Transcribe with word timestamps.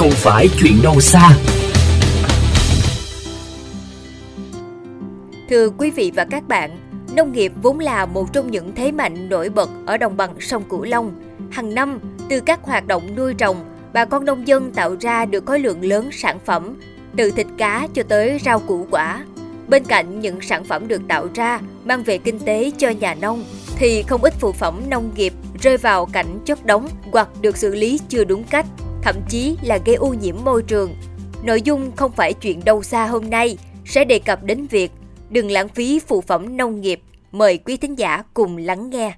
không 0.00 0.10
phải 0.10 0.48
chuyện 0.60 0.82
đâu 0.82 1.00
xa. 1.00 1.30
Thưa 5.48 5.70
quý 5.70 5.90
vị 5.90 6.12
và 6.16 6.24
các 6.24 6.48
bạn, 6.48 6.78
nông 7.16 7.32
nghiệp 7.32 7.52
vốn 7.62 7.78
là 7.78 8.06
một 8.06 8.32
trong 8.32 8.50
những 8.50 8.74
thế 8.74 8.92
mạnh 8.92 9.28
nổi 9.28 9.48
bật 9.48 9.70
ở 9.86 9.96
đồng 9.96 10.16
bằng 10.16 10.34
sông 10.40 10.62
Cửu 10.68 10.82
Long. 10.82 11.12
Hàng 11.50 11.74
năm, 11.74 11.98
từ 12.28 12.40
các 12.40 12.60
hoạt 12.62 12.86
động 12.86 13.16
nuôi 13.16 13.34
trồng, 13.34 13.56
bà 13.92 14.04
con 14.04 14.24
nông 14.24 14.48
dân 14.48 14.70
tạo 14.70 14.96
ra 15.00 15.24
được 15.24 15.46
khối 15.46 15.58
lượng 15.58 15.84
lớn 15.84 16.08
sản 16.12 16.38
phẩm, 16.44 16.76
từ 17.16 17.30
thịt 17.30 17.46
cá 17.58 17.88
cho 17.94 18.02
tới 18.02 18.38
rau 18.44 18.58
củ 18.58 18.86
quả. 18.90 19.24
Bên 19.68 19.84
cạnh 19.84 20.20
những 20.20 20.40
sản 20.40 20.64
phẩm 20.64 20.88
được 20.88 21.02
tạo 21.08 21.26
ra 21.34 21.60
mang 21.84 22.02
về 22.02 22.18
kinh 22.18 22.38
tế 22.38 22.70
cho 22.78 22.88
nhà 22.88 23.14
nông, 23.14 23.44
thì 23.76 24.02
không 24.02 24.24
ít 24.24 24.34
phụ 24.40 24.52
phẩm 24.52 24.82
nông 24.90 25.10
nghiệp 25.16 25.32
rơi 25.62 25.76
vào 25.76 26.06
cảnh 26.06 26.38
chất 26.44 26.66
đóng 26.66 26.88
hoặc 27.12 27.28
được 27.40 27.56
xử 27.56 27.74
lý 27.74 28.00
chưa 28.08 28.24
đúng 28.24 28.44
cách, 28.44 28.66
thậm 29.02 29.14
chí 29.28 29.56
là 29.62 29.78
gây 29.86 29.94
ô 29.96 30.14
nhiễm 30.22 30.36
môi 30.44 30.62
trường. 30.62 30.90
Nội 31.44 31.62
dung 31.62 31.90
không 31.96 32.12
phải 32.12 32.32
chuyện 32.32 32.60
đâu 32.64 32.82
xa 32.82 33.06
hôm 33.06 33.30
nay 33.30 33.58
sẽ 33.84 34.04
đề 34.04 34.18
cập 34.18 34.44
đến 34.44 34.66
việc 34.70 34.92
đừng 35.30 35.50
lãng 35.50 35.68
phí 35.68 36.00
phụ 36.00 36.20
phẩm 36.20 36.56
nông 36.56 36.80
nghiệp. 36.80 37.00
Mời 37.32 37.58
quý 37.58 37.76
thính 37.76 37.98
giả 37.98 38.22
cùng 38.34 38.56
lắng 38.56 38.90
nghe. 38.90 39.14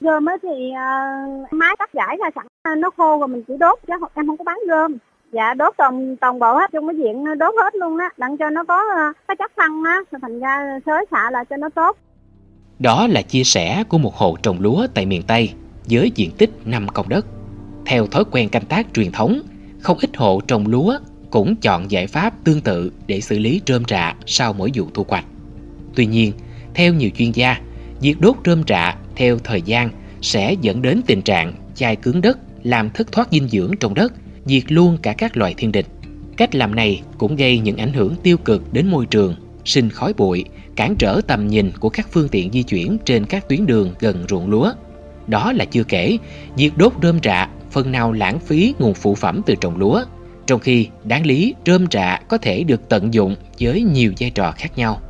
Gom 0.00 0.26
thì 0.42 0.48
uh, 0.70 1.52
máy 1.52 1.76
cắt 1.78 1.90
giải 1.94 2.16
ra 2.20 2.30
sẵn 2.34 2.46
à, 2.62 2.74
nó 2.74 2.90
khô 2.96 3.18
rồi 3.18 3.28
mình 3.28 3.42
chỉ 3.48 3.54
đốt 3.60 3.78
chứ 3.86 3.92
em 4.14 4.26
không 4.26 4.36
có 4.36 4.44
bán 4.44 4.58
gom. 4.68 4.96
Dạ 5.32 5.54
đốt 5.54 5.74
toàn 5.76 6.16
toàn 6.16 6.38
bộ 6.38 6.54
hết 6.54 6.70
trong 6.72 6.88
cái 6.88 6.96
diện 6.96 7.24
đốt 7.38 7.54
hết 7.62 7.74
luôn 7.74 7.98
á, 7.98 8.08
đặng 8.16 8.36
cho 8.36 8.50
nó 8.50 8.64
có 8.64 8.82
uh, 8.82 9.16
cái 9.28 9.36
chất 9.36 9.52
phân 9.56 9.84
á, 9.84 10.18
thành 10.22 10.40
ra 10.40 10.80
xới 10.86 11.04
xạ 11.10 11.30
là 11.30 11.44
cho 11.44 11.56
nó 11.56 11.68
tốt. 11.68 11.96
Đó 12.78 13.06
là 13.06 13.22
chia 13.22 13.44
sẻ 13.44 13.84
của 13.88 13.98
một 13.98 14.14
hộ 14.14 14.36
trồng 14.42 14.56
lúa 14.60 14.86
tại 14.94 15.06
miền 15.06 15.22
Tây 15.28 15.52
với 15.90 16.12
diện 16.14 16.30
tích 16.38 16.50
5 16.64 16.86
công 16.94 17.08
đất. 17.08 17.26
Theo 17.90 18.06
thói 18.06 18.24
quen 18.30 18.48
canh 18.48 18.64
tác 18.64 18.86
truyền 18.94 19.12
thống, 19.12 19.42
không 19.80 19.98
ít 19.98 20.10
hộ 20.16 20.40
trồng 20.40 20.66
lúa 20.66 20.98
cũng 21.30 21.56
chọn 21.56 21.90
giải 21.90 22.06
pháp 22.06 22.34
tương 22.44 22.60
tự 22.60 22.92
để 23.06 23.20
xử 23.20 23.38
lý 23.38 23.60
rơm 23.66 23.82
rạ 23.88 24.14
sau 24.26 24.52
mỗi 24.52 24.70
vụ 24.74 24.86
thu 24.94 25.04
hoạch. 25.08 25.24
Tuy 25.94 26.06
nhiên, 26.06 26.32
theo 26.74 26.94
nhiều 26.94 27.10
chuyên 27.16 27.32
gia, 27.32 27.60
việc 28.00 28.20
đốt 28.20 28.36
rơm 28.44 28.62
rạ 28.68 28.96
theo 29.16 29.38
thời 29.38 29.62
gian 29.62 29.90
sẽ 30.22 30.56
dẫn 30.60 30.82
đến 30.82 31.00
tình 31.06 31.22
trạng 31.22 31.54
chai 31.74 31.96
cứng 31.96 32.20
đất, 32.20 32.38
làm 32.62 32.90
thất 32.90 33.12
thoát 33.12 33.28
dinh 33.32 33.48
dưỡng 33.48 33.76
trong 33.80 33.94
đất, 33.94 34.12
diệt 34.44 34.72
luôn 34.72 34.98
cả 35.02 35.12
các 35.12 35.36
loài 35.36 35.54
thiên 35.56 35.72
địch. 35.72 35.86
Cách 36.36 36.54
làm 36.54 36.74
này 36.74 37.02
cũng 37.18 37.36
gây 37.36 37.58
những 37.58 37.76
ảnh 37.76 37.92
hưởng 37.92 38.14
tiêu 38.22 38.36
cực 38.36 38.72
đến 38.72 38.86
môi 38.86 39.06
trường, 39.06 39.34
sinh 39.64 39.90
khói 39.90 40.12
bụi, 40.12 40.44
cản 40.76 40.94
trở 40.98 41.20
tầm 41.26 41.48
nhìn 41.48 41.72
của 41.80 41.88
các 41.88 42.08
phương 42.12 42.28
tiện 42.28 42.52
di 42.52 42.62
chuyển 42.62 42.98
trên 43.04 43.26
các 43.26 43.48
tuyến 43.48 43.66
đường 43.66 43.94
gần 44.00 44.24
ruộng 44.28 44.50
lúa. 44.50 44.72
Đó 45.26 45.52
là 45.52 45.64
chưa 45.64 45.84
kể, 45.84 46.18
việc 46.56 46.76
đốt 46.76 46.92
rơm 47.02 47.18
rạ 47.22 47.48
phần 47.70 47.92
nào 47.92 48.12
lãng 48.12 48.38
phí 48.38 48.74
nguồn 48.78 48.94
phụ 48.94 49.14
phẩm 49.14 49.40
từ 49.46 49.54
trồng 49.60 49.76
lúa, 49.76 50.04
trong 50.46 50.60
khi 50.60 50.88
đáng 51.04 51.26
lý 51.26 51.54
rơm 51.66 51.86
rạ 51.90 52.20
có 52.28 52.38
thể 52.38 52.62
được 52.62 52.88
tận 52.88 53.14
dụng 53.14 53.36
với 53.60 53.82
nhiều 53.82 54.12
vai 54.20 54.30
trò 54.30 54.52
khác 54.52 54.78
nhau. 54.78 55.00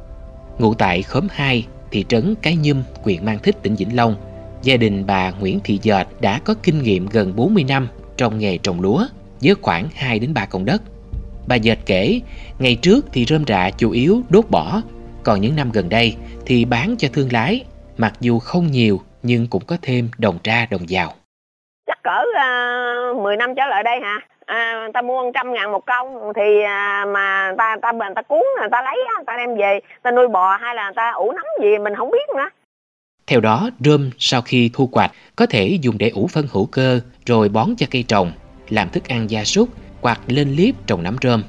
Ngụ 0.58 0.74
tại 0.74 1.02
khóm 1.02 1.26
2, 1.30 1.66
thị 1.90 2.04
trấn 2.08 2.34
Cái 2.42 2.56
Nhum, 2.56 2.82
huyện 3.02 3.24
Mang 3.24 3.38
Thích, 3.42 3.62
tỉnh 3.62 3.74
Vĩnh 3.74 3.96
Long, 3.96 4.16
gia 4.62 4.76
đình 4.76 5.06
bà 5.06 5.30
Nguyễn 5.30 5.60
Thị 5.64 5.78
Dệt 5.82 6.06
đã 6.20 6.38
có 6.38 6.54
kinh 6.62 6.82
nghiệm 6.82 7.06
gần 7.06 7.36
40 7.36 7.64
năm 7.64 7.88
trong 8.16 8.38
nghề 8.38 8.58
trồng 8.58 8.80
lúa 8.80 9.06
với 9.42 9.54
khoảng 9.62 9.88
2 9.94 10.18
đến 10.18 10.34
3 10.34 10.46
công 10.46 10.64
đất. 10.64 10.82
Bà 11.46 11.56
Dệt 11.56 11.78
kể, 11.86 12.20
ngày 12.58 12.74
trước 12.74 13.06
thì 13.12 13.24
rơm 13.24 13.44
rạ 13.46 13.70
chủ 13.70 13.90
yếu 13.90 14.22
đốt 14.28 14.50
bỏ, 14.50 14.82
còn 15.22 15.40
những 15.40 15.56
năm 15.56 15.72
gần 15.72 15.88
đây 15.88 16.16
thì 16.46 16.64
bán 16.64 16.94
cho 16.98 17.08
thương 17.12 17.32
lái, 17.32 17.64
mặc 17.98 18.14
dù 18.20 18.38
không 18.38 18.70
nhiều 18.70 19.00
nhưng 19.22 19.46
cũng 19.46 19.64
có 19.64 19.76
thêm 19.82 20.08
đồng 20.18 20.38
ra 20.44 20.66
đồng 20.70 20.82
vào. 20.88 21.14
Chắc 22.02 22.12
cỡ 22.12 22.24
à, 22.34 23.10
uh, 23.10 23.22
10 23.22 23.36
năm 23.36 23.54
trở 23.54 23.66
lại 23.66 23.82
đây 23.82 24.00
hả? 24.00 24.20
À, 24.46 24.88
ta 24.94 25.02
mua 25.02 25.30
trăm 25.34 25.52
ngàn 25.52 25.72
một 25.72 25.86
công 25.86 26.32
thì 26.36 26.62
à, 26.62 27.04
mà 27.08 27.52
ta 27.58 27.76
ta 27.82 27.92
mình 27.92 28.14
ta 28.14 28.22
cuốn 28.22 28.42
người 28.58 28.68
ta 28.70 28.82
lấy 28.82 28.96
người 28.96 29.24
ta 29.26 29.36
đem 29.36 29.56
về 29.56 29.80
ta 30.02 30.10
nuôi 30.10 30.28
bò 30.28 30.56
hay 30.56 30.74
là 30.74 30.84
người 30.84 30.94
ta 30.96 31.10
ủ 31.10 31.32
nấm 31.32 31.44
gì 31.60 31.78
mình 31.78 31.94
không 31.96 32.10
biết 32.10 32.28
nữa 32.36 32.48
theo 33.26 33.40
đó, 33.40 33.70
rơm 33.80 34.10
sau 34.18 34.42
khi 34.42 34.70
thu 34.72 34.88
hoạch 34.92 35.12
có 35.36 35.46
thể 35.46 35.78
dùng 35.80 35.98
để 35.98 36.08
ủ 36.08 36.26
phân 36.26 36.46
hữu 36.52 36.66
cơ 36.66 37.00
rồi 37.26 37.48
bón 37.48 37.68
cho 37.78 37.86
cây 37.90 38.04
trồng, 38.08 38.32
làm 38.68 38.88
thức 38.88 39.08
ăn 39.08 39.30
gia 39.30 39.44
súc 39.44 39.68
hoặc 40.00 40.20
lên 40.26 40.54
liếp 40.54 40.86
trồng 40.86 41.02
nấm 41.02 41.16
rơm. 41.22 41.42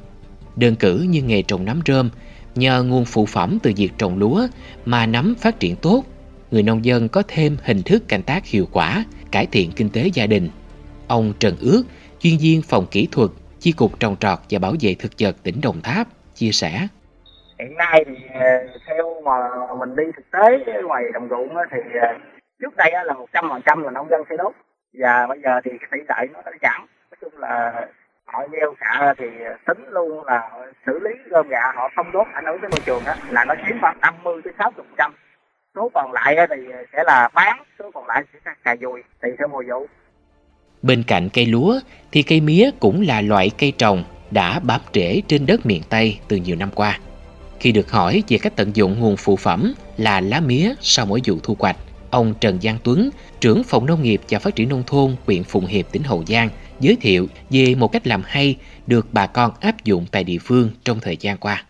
Đơn 0.56 0.75
cử 0.75 1.06
như 1.09 1.22
nghề 1.22 1.41
trồng 1.41 1.66
nấm 1.66 1.79
rơm, 1.85 2.09
nhờ 2.56 2.84
nguồn 2.84 3.06
phụ 3.06 3.25
phẩm 3.25 3.57
từ 3.63 3.72
việc 3.78 3.91
trồng 3.97 4.17
lúa 4.17 4.47
mà 4.85 5.06
nấm 5.06 5.35
phát 5.35 5.59
triển 5.59 5.75
tốt, 5.75 6.03
người 6.51 6.63
nông 6.63 6.85
dân 6.85 7.09
có 7.09 7.23
thêm 7.28 7.57
hình 7.63 7.84
thức 7.84 8.07
canh 8.07 8.22
tác 8.22 8.45
hiệu 8.45 8.67
quả, 8.72 9.06
cải 9.31 9.47
thiện 9.52 9.72
kinh 9.75 9.90
tế 9.94 10.02
gia 10.14 10.28
đình. 10.28 10.50
Ông 11.08 11.34
Trần 11.40 11.56
Ước, 11.62 11.84
chuyên 12.19 12.34
viên 12.42 12.62
phòng 12.69 12.86
kỹ 12.92 13.08
thuật, 13.12 13.30
chi 13.59 13.72
cục 13.78 14.00
trồng 14.00 14.16
trọt 14.19 14.40
và 14.50 14.59
bảo 14.59 14.74
vệ 14.81 14.96
thực 15.00 15.12
vật 15.19 15.36
tỉnh 15.44 15.62
Đồng 15.64 15.81
Tháp, 15.84 16.08
chia 16.34 16.52
sẻ. 16.52 16.88
Hiện 17.59 17.78
nay 17.78 18.06
thì 18.08 18.16
ờ, 18.34 18.50
theo 18.88 19.22
mà 19.25 19.38
mình 19.80 19.96
đi 19.96 20.03
thực 20.16 20.31
tế 20.31 20.81
ngoài 20.84 21.03
đồng 21.14 21.28
ruộng 21.30 21.50
thì 21.72 21.78
ờ, 22.02 22.08
trước 22.62 22.75
đây 22.75 22.91
là 23.06 23.14
một 23.14 23.28
trăm 23.34 23.46
phần 23.50 23.62
trăm 23.66 23.84
là 23.84 23.91
nông 23.91 24.08
dân 24.09 24.22
sẽ 24.30 24.36
đốt. 24.38 24.53
Và 24.94 25.28
bây 25.28 25.40
giờ 25.44 25.62
thì 25.64 25.72
tỷ 25.91 25.97
lệ 26.09 26.28
nó 26.34 26.41
đã 26.46 26.52
giảm. 26.62 26.88
Nói 27.12 27.18
chung 27.22 27.38
là 27.38 27.72
họ 28.25 28.47
gieo 28.52 28.74
xạ 28.80 29.14
thì 29.18 29.25
tính 29.68 29.86
luôn 29.90 30.25
là 30.25 30.52
xử 30.86 31.00
lý 31.00 31.12
gom 31.30 31.47
gạ 31.47 31.72
họ 31.75 31.90
không 31.96 32.12
đốt 32.12 32.28
ảnh 32.34 32.46
hưởng 32.46 32.62
tới 32.62 32.70
môi 32.70 32.80
trường 32.86 33.02
đó, 33.06 33.14
là 33.30 33.46
nó 33.46 33.56
chiếm 33.68 33.78
khoảng 33.81 33.97
50 34.02 34.41
tới 34.44 34.53
60 34.58 34.86
phần 34.88 34.96
trăm 34.97 35.14
số 35.76 35.92
còn 35.94 36.12
lại 36.12 36.36
thì 36.50 36.56
sẽ 36.94 37.04
là 37.08 37.30
bán 37.34 37.64
số 37.80 37.92
còn 37.94 38.08
lại 38.08 38.24
sẽ 38.46 38.52
cà 38.64 38.76
dùi 38.82 39.02
tùy 39.22 39.32
theo 39.38 39.48
mùa 39.48 39.64
vụ 39.70 39.88
Bên 40.82 41.04
cạnh 41.04 41.30
cây 41.34 41.46
lúa 41.46 41.80
thì 42.12 42.24
cây 42.24 42.42
mía 42.42 42.70
cũng 42.80 43.02
là 43.02 43.22
loại 43.22 43.52
cây 43.58 43.74
trồng 43.78 44.04
đã 44.32 44.59
bám 44.59 44.82
rễ 44.94 45.22
trên 45.28 45.46
đất 45.46 45.66
miền 45.66 45.82
Tây 45.90 46.20
từ 46.28 46.38
nhiều 46.38 46.56
năm 46.56 46.70
qua. 46.76 47.00
Khi 47.59 47.72
được 47.72 47.92
hỏi 47.92 48.24
về 48.28 48.38
cách 48.38 48.54
tận 48.56 48.76
dụng 48.76 49.00
nguồn 49.00 49.18
phụ 49.18 49.36
phẩm 49.36 49.74
là 49.98 50.22
lá 50.22 50.40
mía 50.40 50.74
sau 50.82 51.06
mỗi 51.06 51.22
vụ 51.26 51.36
thu 51.44 51.56
hoạch, 51.59 51.76
ông 52.09 52.34
Trần 52.40 52.62
Giang 52.62 52.78
Tuấn, 52.84 53.09
trưởng 53.40 53.64
phòng 53.64 53.86
nông 53.86 54.02
nghiệp 54.02 54.22
và 54.30 54.40
phát 54.40 54.56
triển 54.56 54.70
nông 54.70 54.84
thôn 54.88 55.16
huyện 55.26 55.44
Phụng 55.44 55.66
Hiệp 55.66 55.86
tỉnh 55.92 56.03
Hậu 56.03 56.24
Giang 56.28 56.50
giới 56.80 56.98
thiệu 57.02 57.28
về 57.50 57.76
một 57.76 57.92
cách 57.92 58.08
làm 58.08 58.22
hay 58.26 58.58
được 58.88 59.08
bà 59.12 59.28
con 59.28 59.52
áp 59.59 59.84
dụng 59.84 60.06
tại 60.12 60.24
địa 60.24 60.40
phương 60.42 60.70
trong 60.84 61.00
thời 61.00 61.18
gian 61.18 61.38
qua. 61.38 61.66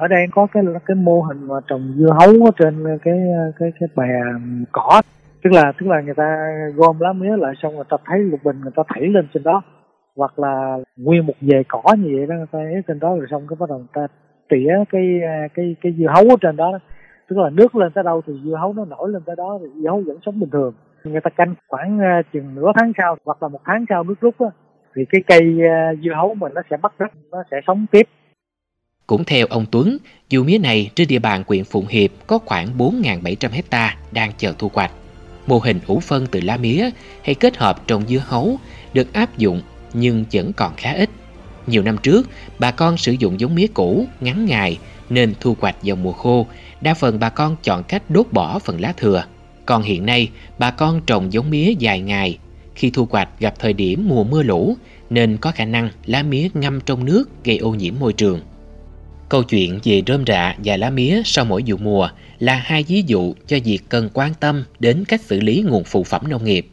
Ở 0.00 0.08
đây 0.08 0.26
có 0.32 0.46
cái 0.52 0.62
cái 0.86 0.94
mô 0.94 1.20
hình 1.20 1.48
mà 1.48 1.54
trồng 1.66 1.94
dưa 1.96 2.10
hấu 2.20 2.44
ở 2.44 2.50
trên 2.58 2.98
cái 3.02 3.18
cái 3.58 3.72
cái 3.80 3.88
bè 3.96 4.08
cỏ. 4.72 5.02
Tức 5.44 5.50
là 5.52 5.72
tức 5.80 5.86
là 5.86 6.00
người 6.00 6.14
ta 6.14 6.36
gom 6.74 7.00
lá 7.00 7.12
mía 7.12 7.36
lại 7.36 7.54
xong 7.62 7.74
người 7.74 7.84
ta 7.90 7.96
thấy 8.04 8.18
lục 8.18 8.40
bình, 8.44 8.60
người 8.62 8.72
ta 8.76 8.82
thảy 8.88 9.06
lên 9.06 9.28
trên 9.34 9.42
đó. 9.42 9.62
Hoặc 10.16 10.38
là 10.38 10.78
nguyên 10.96 11.26
một 11.26 11.34
dề 11.40 11.62
cỏ 11.68 11.82
như 11.98 12.16
vậy 12.16 12.26
đó, 12.26 12.34
người 12.34 12.46
ta 12.52 12.58
ấy 12.58 12.82
trên 12.88 12.98
đó 12.98 13.16
rồi 13.16 13.26
xong 13.30 13.46
cái 13.48 13.56
bắt 13.60 13.68
đầu 13.68 13.78
người 13.78 13.86
ta 13.92 14.06
tỉa 14.48 14.70
cái 14.90 15.20
cái 15.54 15.76
cái 15.80 15.92
dưa 15.98 16.06
hấu 16.14 16.24
ở 16.24 16.36
trên 16.40 16.56
đó 16.56 16.78
tức 17.30 17.38
là 17.38 17.50
nước 17.50 17.76
lên 17.76 17.92
tới 17.92 18.04
đâu 18.04 18.22
thì 18.26 18.32
dưa 18.44 18.56
hấu 18.56 18.72
nó 18.72 18.84
nổi 18.84 19.10
lên 19.10 19.22
tới 19.26 19.36
đó 19.36 19.58
thì 19.60 19.80
dưa 19.82 19.88
hấu 19.88 20.02
vẫn 20.06 20.18
sống 20.26 20.40
bình 20.40 20.50
thường. 20.50 20.74
Người 21.04 21.20
ta 21.20 21.30
canh 21.30 21.54
khoảng 21.68 21.98
à, 22.00 22.22
chừng 22.32 22.54
nửa 22.54 22.72
tháng 22.78 22.92
sau 22.98 23.16
hoặc 23.24 23.42
là 23.42 23.48
một 23.48 23.60
tháng 23.64 23.84
sau 23.88 24.04
nước 24.04 24.20
rút 24.20 24.34
á, 24.38 24.46
thì 24.96 25.04
cái 25.04 25.22
cây 25.26 25.68
à, 25.68 25.92
dưa 26.04 26.12
hấu 26.14 26.34
mình 26.34 26.54
nó 26.54 26.62
sẽ 26.70 26.76
bắt 26.76 26.92
đất 26.98 27.10
nó 27.30 27.42
sẽ 27.50 27.60
sống 27.66 27.86
tiếp 27.90 28.06
cũng 29.10 29.24
theo 29.24 29.46
ông 29.46 29.66
Tuấn, 29.70 29.98
dù 30.28 30.44
mía 30.44 30.58
này 30.58 30.90
trên 30.94 31.08
địa 31.08 31.18
bàn 31.18 31.44
huyện 31.46 31.64
Phụng 31.64 31.86
Hiệp 31.86 32.10
có 32.26 32.38
khoảng 32.38 32.78
4.700 32.78 33.50
hecta 33.50 33.96
đang 34.12 34.32
chờ 34.38 34.54
thu 34.58 34.70
hoạch. 34.74 34.90
Mô 35.46 35.58
hình 35.58 35.80
ủ 35.86 36.00
phân 36.00 36.26
từ 36.26 36.40
lá 36.40 36.56
mía 36.56 36.90
hay 37.24 37.34
kết 37.34 37.56
hợp 37.56 37.86
trồng 37.86 38.08
dưa 38.08 38.22
hấu 38.26 38.58
được 38.92 39.12
áp 39.12 39.38
dụng 39.38 39.62
nhưng 39.92 40.24
vẫn 40.32 40.52
còn 40.52 40.72
khá 40.76 40.92
ít. 40.92 41.10
Nhiều 41.66 41.82
năm 41.82 41.96
trước, 41.98 42.28
bà 42.58 42.70
con 42.70 42.96
sử 42.96 43.12
dụng 43.12 43.40
giống 43.40 43.54
mía 43.54 43.66
cũ, 43.74 44.06
ngắn 44.20 44.44
ngày 44.46 44.78
nên 45.08 45.34
thu 45.40 45.56
hoạch 45.60 45.76
vào 45.82 45.96
mùa 45.96 46.12
khô, 46.12 46.46
đa 46.80 46.94
phần 46.94 47.18
bà 47.18 47.28
con 47.28 47.56
chọn 47.62 47.82
cách 47.82 48.02
đốt 48.08 48.26
bỏ 48.32 48.58
phần 48.58 48.80
lá 48.80 48.92
thừa. 48.96 49.24
Còn 49.66 49.82
hiện 49.82 50.06
nay, 50.06 50.30
bà 50.58 50.70
con 50.70 51.00
trồng 51.06 51.32
giống 51.32 51.50
mía 51.50 51.74
dài 51.78 52.00
ngày. 52.00 52.38
Khi 52.74 52.90
thu 52.90 53.08
hoạch 53.10 53.28
gặp 53.40 53.54
thời 53.58 53.72
điểm 53.72 54.08
mùa 54.08 54.24
mưa 54.24 54.42
lũ 54.42 54.76
nên 55.10 55.36
có 55.36 55.50
khả 55.50 55.64
năng 55.64 55.90
lá 56.06 56.22
mía 56.22 56.48
ngâm 56.54 56.80
trong 56.80 57.04
nước 57.04 57.44
gây 57.44 57.58
ô 57.58 57.70
nhiễm 57.70 57.94
môi 58.00 58.12
trường. 58.12 58.40
Câu 59.30 59.42
chuyện 59.42 59.80
về 59.84 60.02
rơm 60.06 60.24
rạ 60.26 60.56
và 60.64 60.76
lá 60.76 60.90
mía 60.90 61.22
sau 61.24 61.44
mỗi 61.44 61.62
vụ 61.66 61.76
mùa 61.76 62.08
là 62.38 62.54
hai 62.54 62.84
ví 62.88 63.04
dụ 63.06 63.34
cho 63.46 63.56
việc 63.64 63.78
cần 63.88 64.08
quan 64.14 64.34
tâm 64.40 64.64
đến 64.78 65.04
cách 65.08 65.20
xử 65.20 65.40
lý 65.40 65.64
nguồn 65.68 65.84
phụ 65.84 66.04
phẩm 66.04 66.28
nông 66.28 66.44
nghiệp. 66.44 66.66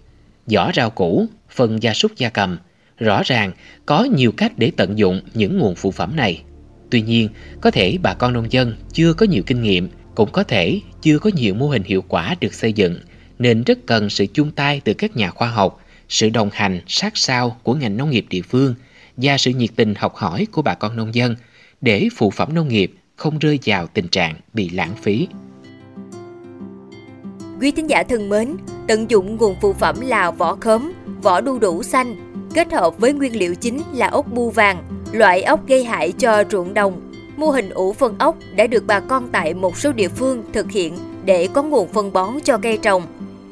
Vỏ 0.52 0.72
rau 0.76 0.90
củ, 0.90 1.26
phân 1.50 1.84
gia 1.84 1.94
súc 1.94 2.16
gia 2.16 2.30
cầm, 2.30 2.58
Rõ 2.98 3.22
ràng 3.26 3.52
có 3.86 4.04
nhiều 4.04 4.32
cách 4.32 4.52
để 4.58 4.72
tận 4.78 4.98
dụng 4.98 5.22
những 5.34 5.58
nguồn 5.58 5.76
phụ 5.76 5.92
phẩm 5.92 6.16
này. 6.16 6.44
Tuy 6.90 7.02
nhiên, 7.02 7.30
có 7.62 7.72
thể 7.72 7.98
bà 8.02 8.14
con 8.14 8.34
nông 8.34 8.52
dân 8.52 8.76
chưa 8.94 9.14
có 9.14 9.26
nhiều 9.26 9.44
kinh 9.46 9.62
nghiệm, 9.62 9.90
cũng 10.16 10.32
có 10.32 10.44
thể 10.44 10.80
chưa 11.02 11.20
có 11.20 11.30
nhiều 11.34 11.54
mô 11.54 11.68
hình 11.68 11.84
hiệu 11.84 12.04
quả 12.08 12.36
được 12.40 12.54
xây 12.54 12.74
dựng, 12.74 13.00
nên 13.40 13.64
rất 13.64 13.80
cần 13.86 14.10
sự 14.10 14.26
chung 14.34 14.52
tay 14.52 14.82
từ 14.84 14.94
các 14.94 15.16
nhà 15.16 15.30
khoa 15.30 15.48
học, 15.48 15.82
sự 16.10 16.30
đồng 16.30 16.50
hành 16.54 16.82
sát 16.88 17.18
sao 17.18 17.58
của 17.64 17.74
ngành 17.74 17.98
nông 17.98 18.10
nghiệp 18.10 18.26
địa 18.30 18.42
phương 18.42 18.76
và 19.18 19.38
sự 19.38 19.52
nhiệt 19.52 19.70
tình 19.76 19.94
học 19.96 20.16
hỏi 20.16 20.48
của 20.52 20.62
bà 20.62 20.74
con 20.74 20.96
nông 20.96 21.16
dân 21.16 21.36
để 21.82 22.08
phụ 22.16 22.30
phẩm 22.30 22.54
nông 22.54 22.68
nghiệp 22.68 22.94
không 23.16 23.40
rơi 23.40 23.60
vào 23.66 23.88
tình 23.88 24.08
trạng 24.08 24.36
bị 24.54 24.70
lãng 24.70 24.96
phí. 25.02 25.28
Quý 27.62 27.72
thính 27.72 27.90
giả 27.90 28.04
thân 28.04 28.30
mến, 28.30 28.56
tận 28.88 29.12
dụng 29.12 29.38
nguồn 29.38 29.56
phụ 29.62 29.74
phẩm 29.74 30.02
là 30.02 30.32
vỏ 30.32 30.56
khóm, 30.56 30.94
vỏ 31.22 31.42
đu 31.42 31.60
đủ 31.60 31.84
xanh 31.84 32.16
kết 32.54 32.74
hợp 32.74 32.98
với 32.98 33.14
nguyên 33.14 33.36
liệu 33.36 33.56
chính 33.56 33.82
là 33.94 34.08
ốc 34.08 34.34
bu 34.34 34.50
vàng, 34.50 34.84
loại 35.12 35.44
ốc 35.44 35.68
gây 35.68 35.84
hại 35.84 36.12
cho 36.12 36.44
ruộng 36.52 36.74
đồng. 36.74 37.12
Mô 37.38 37.50
hình 37.50 37.70
ủ 37.70 37.94
phân 37.94 38.16
ốc 38.20 38.36
đã 38.56 38.68
được 38.68 38.84
bà 38.88 39.00
con 39.00 39.30
tại 39.32 39.54
một 39.54 39.78
số 39.78 39.92
địa 39.92 40.08
phương 40.08 40.44
thực 40.54 40.72
hiện 40.72 40.98
để 41.26 41.48
có 41.54 41.64
nguồn 41.64 41.88
phân 41.88 42.14
bón 42.14 42.30
cho 42.44 42.58
cây 42.58 42.78
trồng. 42.78 43.04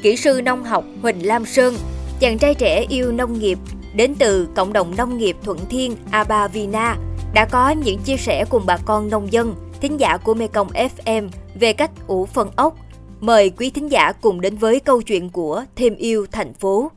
Kỹ 0.01 0.15
sư 0.15 0.41
nông 0.41 0.63
học 0.63 0.85
Huỳnh 1.01 1.25
Lam 1.25 1.45
Sơn, 1.45 1.75
chàng 2.19 2.37
trai 2.37 2.55
trẻ 2.55 2.85
yêu 2.89 3.11
nông 3.11 3.39
nghiệp, 3.39 3.59
đến 3.95 4.15
từ 4.19 4.47
cộng 4.55 4.73
đồng 4.73 4.95
nông 4.95 5.17
nghiệp 5.17 5.37
Thuận 5.43 5.57
Thiên 5.69 5.95
Abavina, 6.11 6.97
đã 7.35 7.45
có 7.45 7.69
những 7.69 7.99
chia 7.99 8.17
sẻ 8.17 8.45
cùng 8.49 8.65
bà 8.65 8.77
con 8.85 9.09
nông 9.09 9.33
dân, 9.33 9.55
thính 9.81 9.99
giả 9.99 10.17
của 10.17 10.33
Mekong 10.33 10.67
FM 10.67 11.29
về 11.59 11.73
cách 11.73 11.91
ủ 12.07 12.25
phân 12.25 12.49
ốc. 12.55 12.75
Mời 13.19 13.49
quý 13.49 13.69
thính 13.69 13.91
giả 13.91 14.11
cùng 14.21 14.41
đến 14.41 14.57
với 14.57 14.79
câu 14.79 15.01
chuyện 15.01 15.29
của 15.29 15.65
Thêm 15.75 15.95
yêu 15.95 16.25
thành 16.31 16.53
phố. 16.53 16.91